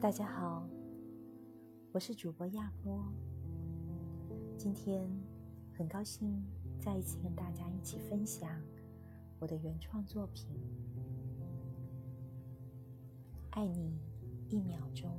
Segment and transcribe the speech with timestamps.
[0.00, 0.66] 大家好，
[1.92, 3.04] 我是主播亚波。
[4.56, 5.06] 今天
[5.76, 6.42] 很高兴
[6.78, 8.48] 再一次跟大家一起分享
[9.38, 10.48] 我的原创作品
[13.50, 14.00] 《爱你
[14.48, 15.10] 一秒钟》。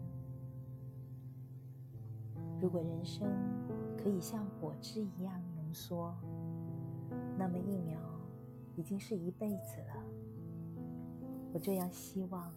[2.60, 3.32] 如果人生
[3.96, 6.12] 可以像果汁一样浓缩，
[7.38, 8.00] 那么一秒
[8.76, 10.04] 已经是一辈子了。
[11.54, 12.52] 我这样希望，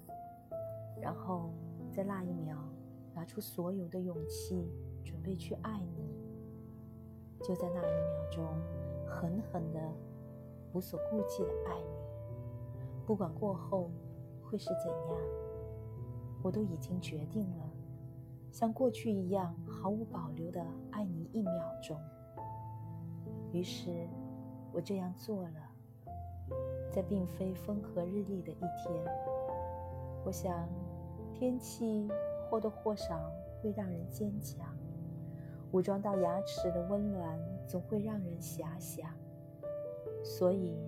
[1.02, 1.52] 然后。
[1.94, 2.56] 在那一秒，
[3.14, 4.68] 拿出所有的勇气，
[5.04, 6.12] 准备去爱你。
[7.40, 8.44] 就在那一秒钟，
[9.06, 9.80] 狠狠的、
[10.72, 13.06] 无所顾忌的爱你。
[13.06, 13.92] 不管过后
[14.42, 15.18] 会是怎样，
[16.42, 17.70] 我都已经决定了，
[18.50, 21.96] 像过去一样毫无保留的爱你一秒钟。
[23.52, 24.08] 于是，
[24.72, 25.70] 我这样做了。
[26.90, 29.04] 在并非风和日丽的一天，
[30.24, 30.68] 我想。
[31.37, 32.09] 天气
[32.49, 33.21] 或多或少
[33.60, 34.65] 会让人坚强，
[35.73, 39.10] 武装到牙齿的温暖总会让人遐想，
[40.23, 40.79] 所以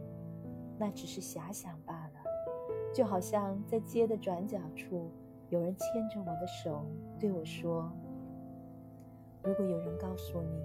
[0.78, 2.12] 那只是遐想罢了。
[2.94, 5.10] 就好像在街的转角处，
[5.50, 6.86] 有人牵着我的手
[7.18, 7.90] 对我说
[9.42, 10.62] ：“如果有人告诉你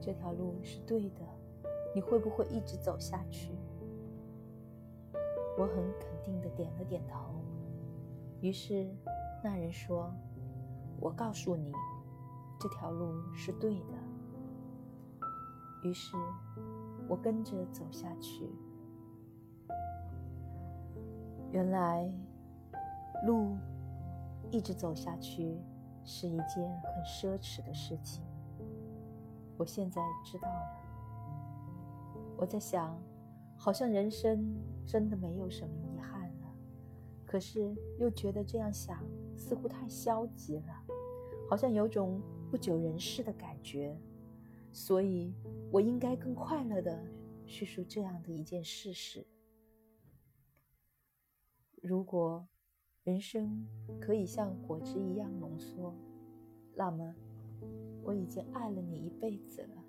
[0.00, 1.24] 这条路是对的，
[1.92, 3.50] 你会不会一直走下去？”
[5.58, 7.34] 我很肯定的点了点头。
[8.40, 8.88] 于是，
[9.42, 10.12] 那人说
[11.00, 11.72] ：“我告诉你，
[12.60, 13.94] 这条路是对的。”
[15.82, 16.16] 于是，
[17.08, 18.48] 我跟着走下去。
[21.50, 22.08] 原来，
[23.26, 23.56] 路
[24.50, 25.58] 一直走下去
[26.04, 28.22] 是一件很奢侈的事情。
[29.56, 30.78] 我现在知道了。
[32.36, 32.96] 我在想，
[33.56, 34.54] 好像人生
[34.86, 35.87] 真的没有什么。
[37.30, 39.04] 可是又觉得这样想
[39.36, 40.82] 似乎太消极了，
[41.46, 43.94] 好像有种不久人世的感觉，
[44.72, 45.34] 所以
[45.70, 47.04] 我应该更快乐的
[47.44, 49.26] 叙述这样的一件事实：
[51.82, 52.48] 如果
[53.04, 53.62] 人生
[54.00, 55.94] 可以像果汁一样浓缩，
[56.74, 57.14] 那么
[58.02, 59.84] 我已经爱了你一辈子了。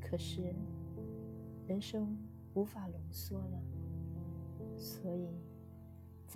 [0.00, 0.54] 可是
[1.66, 2.16] 人生
[2.54, 3.62] 无法浓缩了，
[4.74, 5.28] 所以。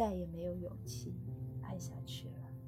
[0.00, 1.14] 再也没有勇气
[1.60, 2.59] 爱下去了。